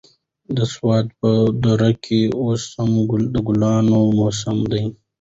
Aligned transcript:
د 0.55 0.57
سوات 0.73 1.05
په 1.19 1.29
درو 1.63 1.91
کې 2.03 2.19
اوس 2.41 2.63
د 3.33 3.35
ګلانو 3.47 3.97
موسم 4.17 4.57
دی. 4.71 4.83